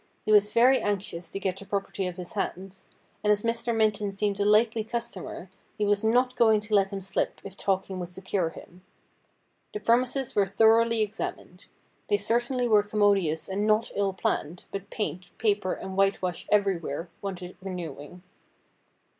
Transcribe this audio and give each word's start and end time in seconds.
He 0.25 0.31
was 0.31 0.51
very 0.51 0.81
anxious 0.81 1.29
to 1.29 1.39
get 1.39 1.57
the 1.57 1.65
property 1.67 2.09
off 2.09 2.15
his 2.15 2.33
hands, 2.33 2.87
and 3.23 3.31
as 3.31 3.43
Mr. 3.43 3.75
Minton 3.75 4.11
seemed 4.11 4.39
a 4.39 4.45
likely 4.45 4.83
customer 4.83 5.51
he 5.77 5.85
was 5.85 6.03
not 6.03 6.35
going 6.35 6.59
to 6.61 6.73
let 6.73 6.89
him 6.89 7.03
slip 7.03 7.39
if 7.43 7.55
talking 7.55 7.99
would 7.99 8.11
secure 8.11 8.49
him. 8.49 8.81
The 9.75 9.79
premises 9.79 10.35
were 10.35 10.47
thoroughly 10.47 11.03
examined. 11.03 11.67
They 12.09 12.17
certainly 12.17 12.67
were 12.67 12.81
commodious 12.81 13.47
and 13.47 13.67
not 13.67 13.91
ill 13.93 14.13
planned, 14.13 14.65
but 14.71 14.89
paint, 14.89 15.29
paper, 15.37 15.73
and 15.73 15.95
white 15.95 16.19
wash 16.19 16.47
everywhere 16.51 17.09
wanted 17.21 17.55
renewing. 17.61 18.23